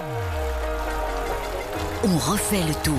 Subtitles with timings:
[0.00, 0.04] On
[2.18, 2.94] refait le tour.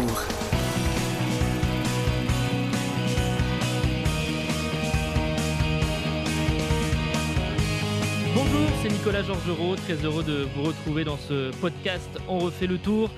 [8.35, 12.09] Bonjour, c'est Nicolas Georgerot, très heureux de vous retrouver dans ce podcast.
[12.27, 13.09] On refait le tour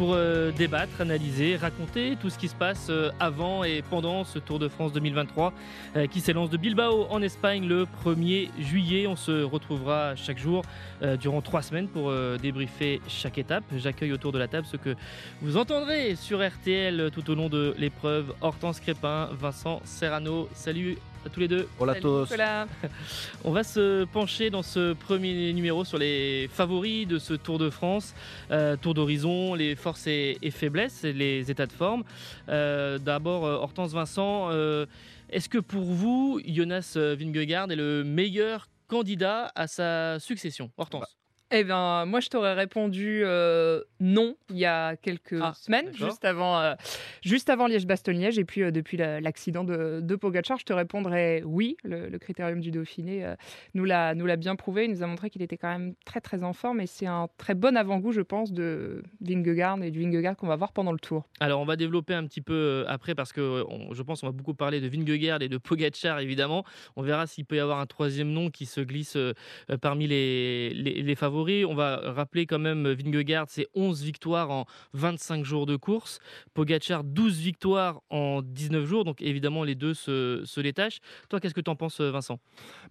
[0.00, 4.38] pour euh, débattre, analyser, raconter tout ce qui se passe euh, avant et pendant ce
[4.38, 5.52] Tour de France 2023
[5.96, 9.06] euh, qui s'élance de Bilbao en Espagne le 1er juillet.
[9.06, 10.64] On se retrouvera chaque jour
[11.20, 13.64] durant trois semaines pour débriefer chaque étape.
[13.76, 14.96] J'accueille autour de la table ce que
[15.42, 18.32] vous entendrez sur RTL tout au long de l'épreuve.
[18.40, 20.48] Hortense Crépin, Vincent Serrano.
[20.54, 21.68] Salut à tous les deux.
[21.78, 22.24] Hola Salut, todos.
[22.24, 22.66] Nicolas.
[23.44, 27.70] On va se pencher dans ce premier numéro sur les favoris de ce Tour de
[27.70, 28.14] France,
[28.50, 32.04] Euh, Tour d'horizon, les forces et, et faiblesses, les états de forme.
[32.48, 34.86] Euh, D'abord, euh, Hortense Vincent, euh,
[35.28, 40.70] est-ce que pour vous, Jonas Vingegaard est le meilleur candidat à sa succession?
[40.76, 41.04] Hortense
[41.52, 46.24] Eh bien, moi, je t'aurais répondu euh, non il y a quelques Ah, semaines, juste
[46.24, 46.74] avant, euh,
[47.22, 48.38] juste avant Liège-Bastogne-Liège.
[48.38, 51.76] Et puis, euh, depuis la- l'accident de, de Pogacar, je te répondrais oui.
[51.82, 53.34] Le, le critérium du Dauphiné
[53.74, 54.84] nous l'a bien prouvé.
[54.84, 56.80] Il nous a montré qu'il était quand même très, très en forme.
[56.80, 60.54] Et c'est un très bon avant-goût, je pense, de Vingegaard et du Vingegaard qu'on va
[60.56, 61.24] voir pendant le Tour.
[61.40, 64.32] Alors, on va développer un petit peu après parce que on- je pense qu'on va
[64.32, 66.64] beaucoup parler de Vingegaard et de Pogacar, évidemment.
[66.94, 69.16] On verra s'il peut y avoir un troisième nom qui se glisse
[69.80, 71.39] parmi les, les, les favoris.
[71.40, 76.18] On va rappeler quand même Vingegaard, c'est 11 victoires en 25 jours de course.
[76.54, 79.04] Pogacar, 12 victoires en 19 jours.
[79.04, 81.00] Donc, évidemment, les deux se, détachent.
[81.28, 82.38] Toi, qu'est-ce que tu en penses, Vincent?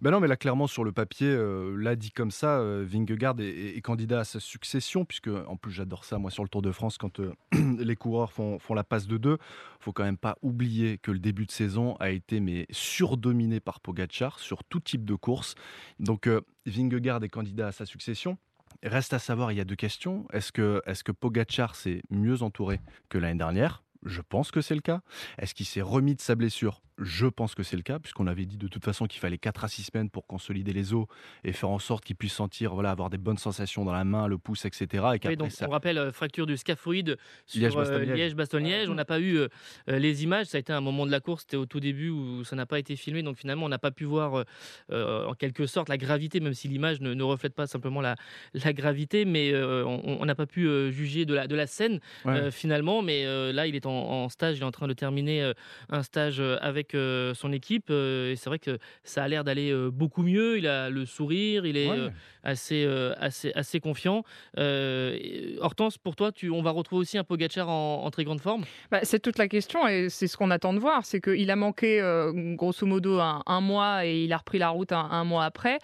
[0.00, 3.36] Ben non, mais là, clairement, sur le papier, euh, là, dit comme ça, euh, Vingegaard
[3.40, 6.72] est, candidat à sa succession, puisque, en plus, j'adore ça, moi, sur le Tour de
[6.72, 7.32] France, quand euh,
[7.78, 9.38] les coureurs font, font la passe de deux.
[9.78, 13.80] faut quand même pas oublier que le début de saison a été mais surdominé par
[13.80, 15.54] Pogacar sur tout type de course.
[15.98, 18.38] Donc, euh, Vingegaard est candidat à sa succession.
[18.82, 20.26] Reste à savoir, il y a deux questions.
[20.32, 23.82] Est-ce que, est que Pogacar s'est mieux entouré que l'année dernière?
[24.04, 25.02] Je pense que c'est le cas.
[25.38, 26.80] Est-ce qu'il s'est remis de sa blessure?
[27.00, 29.64] Je pense que c'est le cas, puisqu'on avait dit de toute façon qu'il fallait 4
[29.64, 31.06] à 6 semaines pour consolider les os
[31.44, 34.28] et faire en sorte qu'il puisse sentir, voilà, avoir des bonnes sensations dans la main,
[34.28, 34.86] le pouce, etc.
[35.22, 35.66] Et Oui, donc, ça...
[35.66, 37.16] On rappelle euh, fracture du scaphoïde
[37.46, 38.88] sur Liège-Bastogne-Liège.
[38.88, 38.92] euh.
[38.92, 39.48] On n'a pas eu euh,
[39.88, 40.46] les images.
[40.46, 41.42] Ça a été un moment de la course.
[41.42, 43.22] C'était au tout début où ça n'a pas été filmé.
[43.22, 44.44] Donc finalement, on n'a pas pu voir
[44.90, 48.16] en quelque sorte la gravité, même si l'image ne, ne reflète pas simplement la,
[48.54, 49.24] la gravité.
[49.24, 52.36] Mais euh, on n'a pas pu euh, juger de la, de la scène Ouais.
[52.36, 53.00] euh, finalement.
[53.02, 54.56] Mais euh, là, il est en, en stage.
[54.58, 55.52] Il est en train de terminer euh,
[55.88, 56.56] un stage euh,
[56.90, 57.90] avec euh, son équipe.
[57.90, 60.58] euh, et c'est vrai que ça a l'air d'aller euh, beaucoup mieux.
[60.58, 61.66] Il a le sourire.
[61.66, 61.98] Il est Ouais.
[61.98, 62.10] euh,
[62.42, 64.22] assez, euh, assez, assez confiant.
[64.58, 68.40] Euh, Hortense, pour toi, tu, on va retrouver aussi un Pogacar en, en très grande
[68.40, 68.64] forme?
[68.90, 71.04] Bah, c'est toute la question et c'est ce qu'on attend de voir.
[71.04, 74.68] C'est qu'il a manqué euh, grosso modo un, un mois et il a repris la
[74.70, 75.78] route un, un mois après.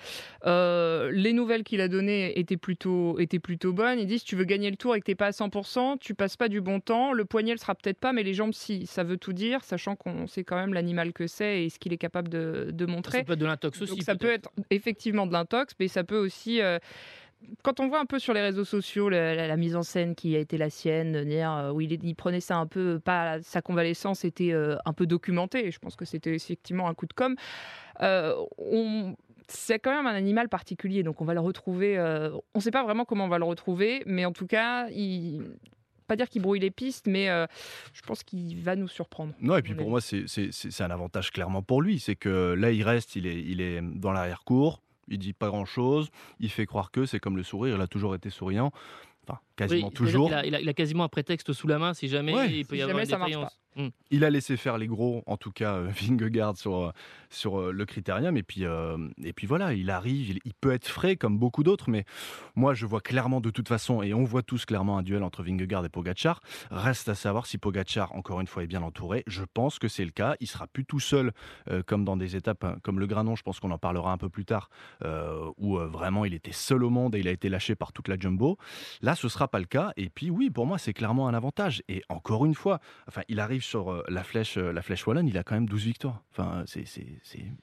[0.46, 3.98] Euh, les nouvelles qu'il a données étaient plutôt, étaient plutôt bonnes.
[3.98, 6.14] Il dit si tu veux gagner le tour et que t'es pas à 100%, tu
[6.14, 7.12] passes pas du bon temps.
[7.12, 8.86] Le poignet le sera peut-être pas, mais les jambes si.
[8.86, 11.92] Ça veut tout dire, sachant qu'on sait quand même l'animal que c'est et ce qu'il
[11.92, 13.18] est capable de, de montrer.
[13.18, 13.92] Ça peut être de l'intox aussi.
[13.92, 16.60] Donc ça peut être effectivement de l'intox, mais ça peut aussi.
[16.60, 16.78] euh,
[17.62, 20.14] quand on voit un peu sur les réseaux sociaux la, la- la mise en scène
[20.14, 23.60] qui a été la sienne, euh, où il, il prenait ça un peu, pas sa
[23.60, 25.70] convalescence était euh, un peu documentée.
[25.70, 27.36] Je pense que c'était effectivement un coup de com.
[28.00, 29.14] Euh, on-
[29.48, 31.96] c'est quand même un animal particulier, donc on va le retrouver.
[31.98, 34.88] euh, on ne sait pas vraiment comment on va le retrouver, mais en tout cas,
[34.88, 35.42] il,
[36.06, 37.46] pas dire qu'il brouille les pistes, mais euh,
[37.92, 39.34] je pense qu'il va nous surprendre.
[39.40, 41.98] Non, et puis pour moi, c'est- c'est c'est- c'est un avantage clairement pour lui.
[41.98, 46.08] C'est que là, il reste, il est, il est dans l'arrière-cour, il dit pas grand-chose,
[46.40, 48.72] il fait croire que c'est comme le sourire, il a toujours été souriant.
[49.28, 50.28] Enfin, quasiment Oui, toujours.
[50.30, 52.50] Il a, il a- il a quasiment un prétexte sous la main si jamais Ouais.
[52.52, 53.58] il peut y Si avoir une défaillance.
[53.76, 53.88] Mm.
[54.10, 56.90] Il a laissé faire les gros, en tout cas euh, Vingegaard sur, euh,
[57.28, 58.36] sur euh, le critérium.
[58.36, 58.64] Et puis,
[59.22, 62.04] et puis voilà, il arrive, il, peut être frais comme beaucoup d'autres, mais
[62.54, 65.42] moi je vois clairement de toute façon, et on voit tous clairement un duel entre
[65.42, 66.40] Vingegaard et Pogacar.
[66.70, 69.22] Reste à savoir si Pogacar, encore une fois, est bien entouré.
[69.26, 70.36] Je pense que c'est le cas.
[70.40, 71.32] Il sera plus tout seul,
[71.86, 74.30] comme dans des étapes hein, comme le Granon, je pense qu'on en parlera un peu
[74.30, 74.70] plus tard,
[75.58, 78.16] où vraiment il était seul au monde et il a été lâché par toute la
[78.18, 78.56] jumbo.
[79.02, 79.92] Là, ce sera pas le cas.
[79.96, 81.82] Et puis oui, pour moi, c'est clairement un avantage.
[81.88, 85.28] Et encore une fois, enfin, il arrive sur euh, la flèche, euh, la flèche wallonne,
[85.28, 86.22] il a quand même 12 victoires.
[86.32, 86.86] Enfin, c'est-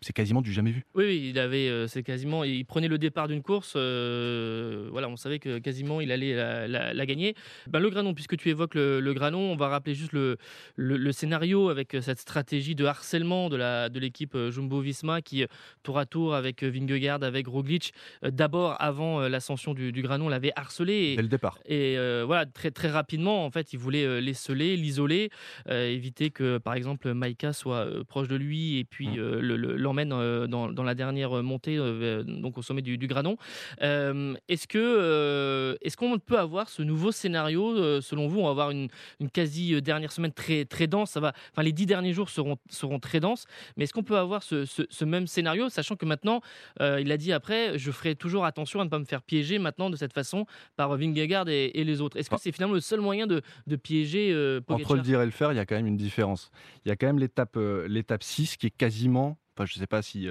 [0.02, 0.84] c'est quasiment du jamais vu.
[0.96, 3.74] Oui, oui, il avait, euh, c'est quasiment, il prenait le départ d'une course.
[3.76, 7.36] euh, voilà, on savait que quasiment il allait la, la- la gagner.
[7.68, 10.38] Ben, le Granon, puisque tu évoques le, le Granon, on va rappeler juste le,
[10.76, 15.44] le, le scénario avec cette stratégie de harcèlement de la de l'équipe euh, Jumbo-Visma qui
[15.44, 15.48] euh,
[15.84, 20.02] tour à tour avec euh, Vingegaard, avec Roglic, euh, d'abord avant euh, l'ascension du, du
[20.02, 20.94] Granon, l'avait harcelé.
[21.14, 21.60] Et, Dès le départ.
[21.66, 25.30] Et euh, voilà, très, très rapidement, en fait, il voulait euh, l'esseler, l'isoler.
[25.70, 29.76] Euh, éviter que, par exemple, Maïka soit proche de lui et puis Mmh.
[29.78, 30.10] l'emmène
[30.48, 31.78] dans, dans, la dernière montée,
[32.26, 33.38] donc au sommet du, du Granon.
[33.80, 38.88] est-ce que est-ce qu'on peut avoir ce nouveau scénario Selon vous, on va avoir une,
[39.20, 41.12] une quasi dernière semaine très très dense.
[41.12, 43.46] Ça va, enfin, les dix derniers jours seront seront très denses.
[43.78, 46.42] Mais est-ce qu'on peut avoir ce, ce, même scénario, sachant que maintenant,
[46.80, 49.90] il a dit après, je ferai toujours attention à ne pas me faire piéger maintenant
[49.90, 52.18] de cette façon par Vingegaard et, et les autres.
[52.18, 54.34] Est-ce que c'est finalement le seul moyen de, de piéger
[54.68, 56.52] Entre le dire et le faire, il y a quand même une différence.
[56.86, 57.58] Il y a quand même l'étape
[57.88, 60.28] l'étape 6 qui est quasiment, enfin, je ne sais pas si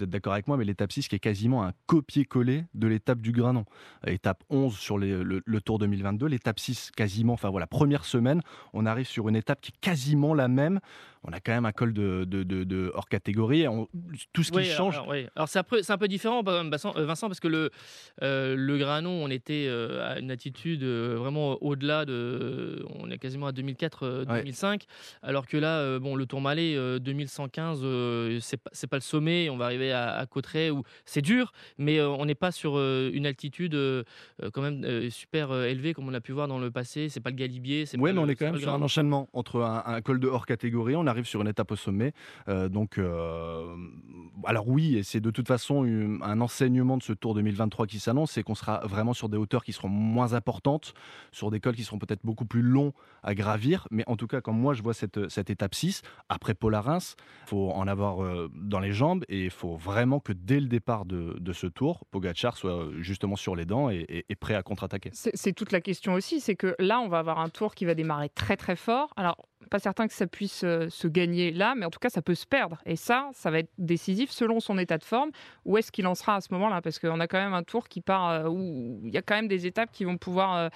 [0.00, 3.20] vous êtes d'accord avec moi, mais l'étape 6 qui est quasiment un copier-coller de l'étape
[3.20, 3.66] du Granon.
[4.06, 8.40] Étape 11 sur le, le, Tour 2022, l'étape 6 quasiment, enfin voilà, première semaine,
[8.72, 10.80] on arrive sur une étape qui est quasiment la même
[11.22, 13.66] on a quand même un col de, de, hors catégorie.
[14.32, 14.94] tout ce qui change.
[14.94, 17.70] Alors, alors c'est un, peu différent, euh, Vincent, parce que le,
[18.22, 22.86] euh, le Granon, on était euh, à une attitude vraiment au-delà de.
[22.98, 24.82] On est quasiment à 2004-2005.
[25.22, 29.50] Alors que là, bon, le Tourmalet 2115, c'est pas, pas le sommet.
[29.50, 33.26] On va arriver à, à Cotteret où c'est dur, mais on n'est pas sur une
[33.26, 33.76] altitude
[34.52, 37.08] quand même super élevée comme on a pu voir dans le passé.
[37.08, 37.84] C'est pas le Galibier.
[37.98, 40.96] Oui, mais on est quand même sur un enchaînement entre un, col de hors catégorie.
[40.96, 42.12] On arrive sur une étape au sommet.
[42.48, 43.76] Euh, donc, euh,
[44.44, 45.84] alors oui, et c'est de toute façon
[46.22, 49.64] un enseignement de ce Tour 2023 qui s'annonce, c'est qu'on sera vraiment sur des hauteurs
[49.64, 50.94] qui seront moins importantes,
[51.32, 53.86] sur des cols qui seront peut-être beaucoup plus longs à gravir.
[53.90, 57.48] Mais en tout cas, quand moi je vois cette, cette étape 6, après Polarins, il
[57.48, 61.04] faut en avoir euh, dans les jambes et il faut vraiment que dès le départ
[61.04, 65.10] de, de ce Tour, Pogachar soit justement sur les dents et, et prêt à contre-attaquer.
[65.12, 67.94] C'est toute la question aussi, c'est que là, on va avoir un Tour qui va
[67.94, 69.12] démarrer très très fort.
[69.16, 69.36] Alors,
[69.70, 72.34] pas certain que ça puisse euh, se gagner là, mais en tout cas, ça peut
[72.34, 72.78] se perdre.
[72.86, 75.30] Et ça, ça va être décisif selon son état de forme.
[75.64, 76.82] Où est-ce qu'il en sera à ce moment-là?
[76.82, 79.34] Parce qu'on a quand même un tour qui part euh, où il y a quand
[79.34, 80.70] même des étapes qui vont pouvoir.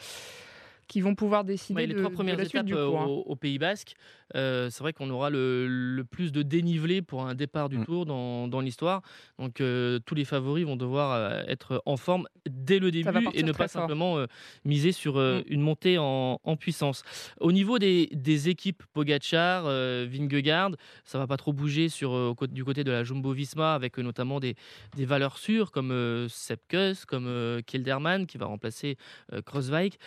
[0.84, 3.04] Euh, qui vont pouvoir décider les trois premières étapes hein.
[3.06, 3.94] au, Pays Basque.
[4.32, 7.84] c'est vrai qu'on aura le, plus de dénivelé pour un départ du mm.
[7.84, 9.02] Tour dans, dans l'histoire.
[9.38, 13.69] Donc tous les favoris vont devoir être en forme dès le début et ne pas
[13.69, 14.25] simplement
[14.64, 15.44] miser sur mm.
[15.48, 17.02] une montée en, en, puissance.
[17.40, 20.72] Au niveau des, des équipes Pogachar, Vingegaard,
[21.04, 24.54] ça va pas trop bouger sur, du côté de la Jumbo-Visma avec notamment des,
[24.96, 28.96] des valeurs sûres comme Sepkus, comme Kilderman qui va remplacer
[29.44, 29.98] Crosswijk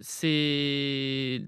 [0.00, 1.42] c'est,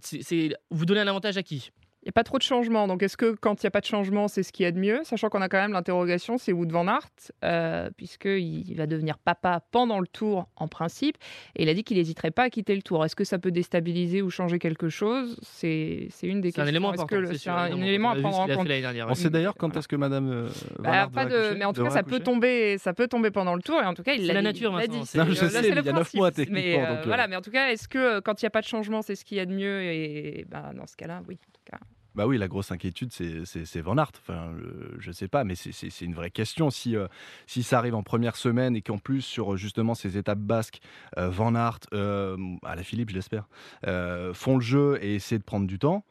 [0.71, 1.71] vous donnez un avantage à qui?
[2.05, 2.87] Il n'y a pas trop de changements.
[2.87, 4.73] Donc, est-ce que quand il n'y a pas de changement, c'est ce qu'il y a
[4.73, 5.01] de mieux?
[5.05, 7.09] Sachant qu'on a quand même l'interrogation, c'est Wood Van Aert,
[7.43, 11.17] euh, puisqu'il va devenir papa pendant le tour, en principe.
[11.57, 13.03] Et il a dit qu'il n'hésiterait pas à quitter le tour.
[13.07, 15.39] Est-ce que ça peut déstabiliser ou changer quelque chose?
[15.43, 16.65] C'est une des questions.
[16.65, 17.17] Un élément important.
[17.33, 18.69] C'est un, élément à prendre en compte?
[19.09, 20.31] On sait d'ailleurs quand est-ce que Madame.
[20.31, 20.49] Euh,
[20.81, 23.63] bah, pas de, mais en tout cas, ça peut, tomber, ça peut tomber pendant le
[23.63, 23.81] tour.
[23.81, 24.99] Et en tout cas, il l'a la nature, dit.
[25.15, 26.31] Non, je sais, il y a 9 mois.
[26.51, 28.67] Mais, euh, voilà, mais en tout cas, est-ce que quand il n'y a pas de
[28.67, 31.39] changement, c'est ce qu'il y a de mieux Et bah, dans ce cas-là, oui.
[32.15, 34.13] Bah oui, la grosse inquiétude, c'est Van Aert.
[34.21, 34.53] Enfin,
[34.99, 36.71] je ne sais pas, mais c'est une vraie question.
[36.71, 37.09] Si, euh,
[37.49, 40.81] si ça arrive en première semaine et qu'en plus, sur justement ces étapes basques,
[41.19, 43.49] euh, Van Aert, euh, à la Philippe, je l'espère,
[44.33, 46.05] font le jeu et essaient de prendre du temps,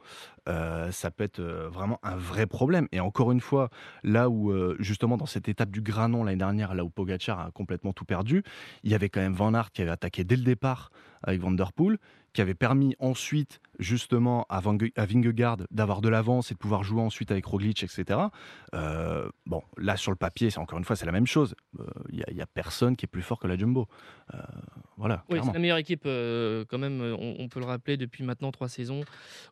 [0.47, 2.87] ça peut être vraiment un vrai problème.
[2.91, 3.69] Et encore une fois,
[4.03, 7.93] là où, justement, dans cette étape du Granon l'année dernière, là où Pogacar a complètement
[7.93, 8.43] tout perdu,
[8.83, 10.91] il y avait quand même Van Aert qui avait attaqué dès le départ
[11.23, 11.97] avec Van Der Poel,
[12.33, 17.31] qui avait permis ensuite justement à, Vingegaard d'avoir de l'avance et de pouvoir jouer ensuite
[17.31, 18.19] avec Roglic, etc.
[18.73, 21.55] Euh, bon, là sur le papier, c'est encore une fois c'est la même chose.
[22.11, 23.87] Il euh, n'y a, personne qui est plus fort que la Jumbo.
[24.33, 24.37] Euh,
[24.97, 25.23] voilà.
[25.29, 27.01] Oui, c'est la meilleure équipe quand même.
[27.19, 29.01] On, peut le rappeler depuis maintenant trois saisons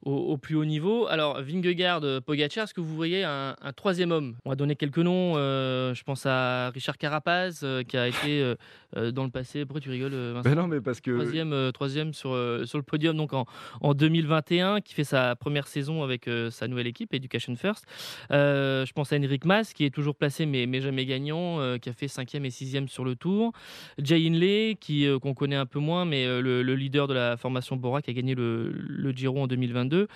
[0.01, 0.80] au, plus haut niveau.
[1.09, 4.35] Alors Vingegaard, Pogacar, est-ce que vous voyez un, troisième homme?
[4.45, 5.35] On va donner quelques noms.
[5.35, 8.53] je pense à Richard Carapaz qui a été
[8.93, 9.65] dans le passé.
[9.65, 10.49] Pourquoi tu rigoles Vincent?
[10.49, 12.31] Ben Non, mais parce que troisième, troisième sur
[12.65, 13.45] sur le podium donc en,
[13.81, 17.85] en 2021, qui fait sa première saison avec euh, sa nouvelle équipe, Education First.
[18.31, 21.77] Euh, je pense à Henrik Mas, qui est toujours placé mais, mais jamais gagnant, euh,
[21.77, 23.53] qui a fait 5e et 6e sur le tour.
[23.97, 28.01] Jay Inley, qui qu'on connaît un peu moins, mais le, leader de la formation Bora,
[28.01, 30.07] qui a gagné le, le Giro en 2022.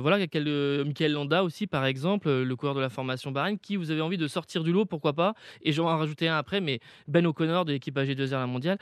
[0.00, 4.00] Voilà, Michael Landa aussi, par exemple, le coureur de la formation Bahreïn, qui vous avez
[4.00, 7.64] envie de sortir du lot, pourquoi pas Et j'en rajouter un après, mais Ben O'Connor
[7.64, 8.78] de l'équipe AG2R La Mondiale,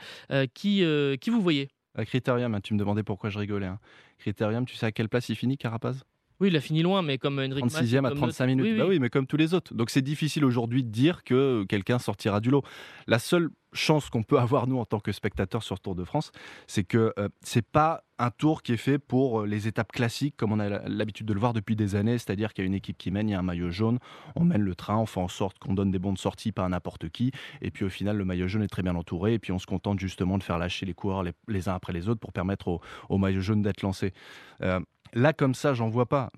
[0.53, 0.83] qui,
[1.21, 1.69] qui vous voyez?
[2.05, 3.65] Critérium, hein, tu me demandais pourquoi je rigolais.
[3.65, 3.79] Hein.
[4.19, 6.03] Critérium, tu sais à quelle place il finit, Carapaz?
[6.39, 8.65] Oui, il a fini loin, mais comme Henrik 36e à 35 minutes.
[8.65, 9.73] Oui, bah oui, mais comme tous les autres.
[9.73, 12.63] Donc c'est difficile aujourd'hui de dire que quelqu'un sortira du lot.
[13.07, 16.31] La seule chance qu'on peut avoir nous en tant que spectateurs sur Tour de France,
[16.67, 20.35] c'est que euh, c'est pas un tour qui est fait pour euh, les étapes classiques
[20.37, 22.73] comme on a l'habitude de le voir depuis des années, c'est-à-dire qu'il y a une
[22.73, 23.99] équipe qui mène, il y a un maillot jaune,
[24.35, 26.65] on mène le train, on fait en sorte qu'on donne des bons de sortie pas
[26.65, 29.39] à n'importe qui, et puis au final le maillot jaune est très bien entouré, et
[29.39, 32.19] puis on se contente justement de faire lâcher les coureurs les, uns après les autres
[32.19, 32.79] pour permettre
[33.09, 34.13] au, maillot jaune d'être lancé.
[34.61, 34.79] Euh,
[35.13, 36.31] Là, comme ça, j'en vois pas.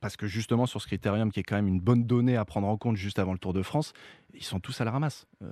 [0.00, 2.66] Parce que justement, sur ce critérium, qui est quand même une bonne donnée à prendre
[2.66, 3.92] en compte juste avant le Tour de France,
[4.34, 5.26] ils sont tous à la ramasse.
[5.42, 5.48] Euh,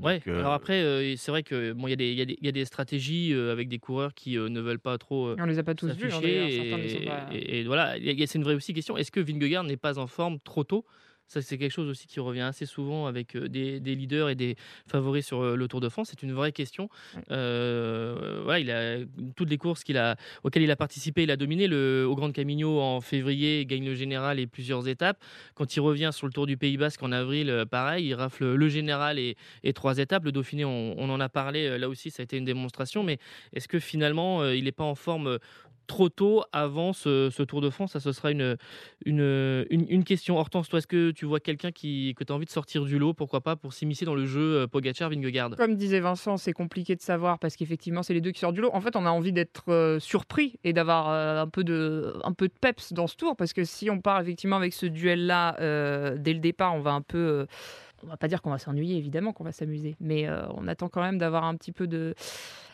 [0.00, 3.32] ouais, euh, alors après, euh, c'est vrai qu'il bon, y, y, y, a des stratégies
[3.32, 5.34] avec des coureurs qui ne veulent pas trop.
[5.38, 7.34] On les a pas tous vus, hein, et, pas...
[7.34, 8.96] et, voilà, c'est une vraie aussi question.
[8.96, 10.84] Est-ce que Vingegaard n'est pas en forme trop tôt?
[11.30, 14.56] Ça, c'est quelque chose aussi qui revient assez souvent avec euh, des, leaders et des
[14.88, 16.08] favoris sur euh, le Tour de France.
[16.10, 16.88] C'est une vraie question.
[17.30, 18.96] Euh, voilà, il a
[19.36, 21.68] toutes les courses qu'il a, auxquelles il a participé, il a dominé.
[21.68, 25.22] Le, au Grand Camino en février, il gagne le général et plusieurs étapes.
[25.54, 28.68] Quand il revient sur le Tour du Pays Basque en avril, pareil, il rafle le
[28.68, 29.36] général et,
[29.72, 30.24] trois étapes.
[30.24, 31.78] Le Dauphiné, on, on, en a parlé.
[31.78, 33.04] Là aussi, ça a été une démonstration.
[33.04, 33.18] Mais
[33.52, 35.38] est-ce que finalement, il n'est pas en forme
[35.90, 40.38] trop tôt avant ce, Tour de France Ça, ce sera une, question.
[40.38, 43.12] Hortense, toi, est-ce que tu vois quelqu'un que tu as envie de sortir du lot,
[43.12, 45.56] pourquoi pas, pour s'immiscer dans le jeu euh, Pogacar-Vingegaard?
[45.56, 48.60] Comme disait Vincent, c'est compliqué de savoir parce qu'effectivement, c'est les deux qui sortent du
[48.60, 48.70] lot.
[48.72, 52.92] En fait, on a envie d'être euh, surpris et d'avoir euh, un peu de peps
[52.92, 55.56] dans ce tour parce que si on part effectivement avec ce duel-là
[56.16, 57.46] dès le départ, on va un peu
[58.02, 61.02] on va pas dire qu'on va s'ennuyer, évidemment qu'on va s'amuser, mais on attend quand
[61.02, 62.14] même d'avoir un petit peu de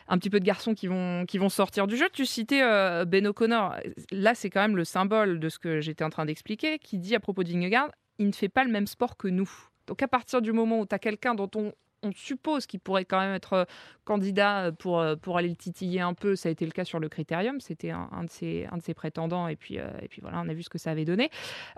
[0.08, 2.06] un petit peu de garçons qui vont, qui vont sortir du jeu.
[2.12, 3.76] Tu citais euh, Ben O'Connor.
[4.12, 7.14] Là, c'est quand même le symbole de ce que j'étais en train d'expliquer, qui dit
[7.14, 9.50] à propos de Vingegaard, il ne fait pas le même sport que nous.
[9.86, 11.72] Donc à partir du moment où tu as quelqu'un dont on,
[12.06, 13.64] on suppose qu'il pourrait quand même être euh,
[14.04, 16.36] candidat euh, pour, pour aller le titiller un peu.
[16.36, 17.60] Ça a été le cas sur le critérium.
[17.60, 19.48] C'était un, de, ses, un de ses prétendants.
[19.48, 21.30] Et puis, et puis voilà, on a vu ce que ça avait donné.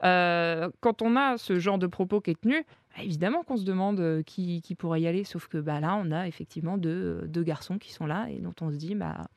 [0.03, 2.65] quand on a ce genre de propos qui est tenu,
[2.99, 6.01] bah, évidemment qu'on se demande euh, qui, qui, pourrait y aller, sauf que bah, là,
[6.03, 9.29] on a effectivement deux, deux, garçons qui sont là et dont on se dit, bah,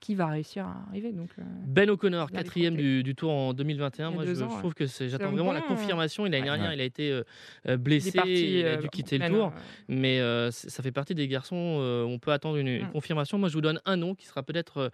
[0.00, 1.12] qui va réussir à arriver.
[1.12, 4.10] Donc, euh, ben O'Connor, quatrième du, du, Tour en 2021.
[4.10, 6.26] Moi, je, trouve que j'attends vraiment la confirmation.
[6.26, 7.22] Il a rien, il a été euh,
[7.68, 9.52] euh, blessé, il a dû quitter le Tour.
[9.88, 12.90] Mais ça fait partie des garçons, on peut attendre une, mm.
[12.90, 13.38] confirmation.
[13.38, 14.90] Moi, je vous donne un nom qui sera peut-être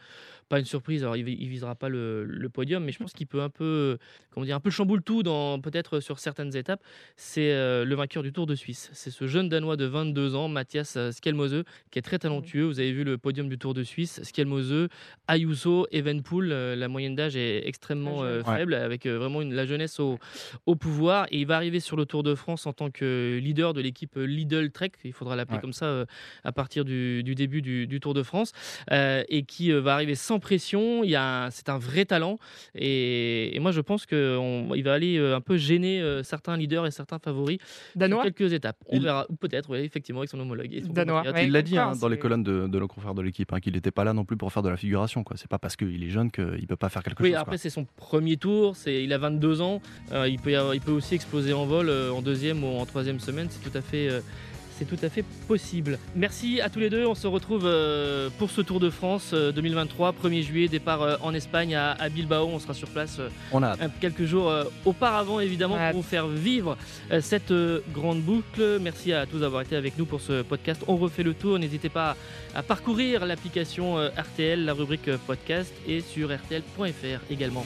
[0.48, 1.02] pas une surprise.
[1.02, 3.98] Alors, il, il visera pas le, podium, mais je pense qu'il peut un peu,
[4.30, 6.82] comment dire, un peu chamboule tout dans peut-être sur certaines étapes.
[7.16, 7.52] C'est
[7.84, 8.90] le vainqueur du Tour de Suisse.
[8.92, 12.64] C'est ce jeune Danois de 22 ans, Mathias Skelmose, qui est très talentueux.
[12.64, 14.22] Vous avez vu le podium du Tour de Suisse.
[14.22, 14.88] Skelmose,
[15.26, 19.98] Ayuso, Evenpool, euh, la moyenne d'âge est extrêmement euh, faible, avec euh, vraiment la jeunesse
[19.98, 20.18] au,
[20.76, 21.26] pouvoir.
[21.30, 24.16] Et il va arriver sur le Tour de France en tant que leader de l'équipe
[24.16, 26.04] Lidl Trek, il faudra l'appeler comme ça
[26.42, 28.52] à partir du, début du, Tour de France,
[28.90, 31.02] et qui va arriver sans pression.
[31.50, 32.38] C'est un vrai talent.
[32.74, 37.58] Et, moi, je pense qu'il va aller un peu gêner certains leaders et certains favoris
[37.94, 38.24] Danois.
[38.24, 38.76] sur quelques étapes.
[38.88, 40.68] On verra, peut-être, effectivement, avec son homologue.
[40.90, 41.22] Danois.
[41.42, 43.90] il l'a dit hein, dans les colonnes de, de confrère de l'équipe, hein, qu'il n'était
[43.90, 44.76] pas là non plus pour faire de la
[45.24, 45.36] Quoi.
[45.36, 47.28] C'est pas parce qu'il est jeune qu'il ne peut pas faire quelque chose.
[47.28, 48.76] Oui, après, c'est son premier tour.
[48.76, 49.80] C'est, il a 22 ans.
[50.12, 53.20] Euh, il, peut il peut aussi exploser en vol euh, en deuxième ou en troisième
[53.20, 53.48] semaine.
[53.50, 54.08] C'est tout à fait.
[54.74, 55.98] Euh, c'est tout à fait possible.
[56.14, 57.06] Merci à tous les deux.
[57.06, 57.70] On se retrouve
[58.38, 62.46] pour ce Tour de France 2023, 1er juillet, départ en Espagne à, Bilbao.
[62.46, 63.20] On sera sur place
[63.52, 64.52] On a quelques jours
[64.84, 66.76] auparavant, évidemment, pour vous faire vivre
[67.20, 67.52] cette
[67.92, 68.78] grande boucle.
[68.80, 70.82] Merci à tous d'avoir été avec nous pour ce podcast.
[70.88, 71.58] On refait le tour.
[71.58, 72.16] N'hésitez pas
[72.54, 77.64] à parcourir l'application RTL, la rubrique podcast et sur RTL.fr également.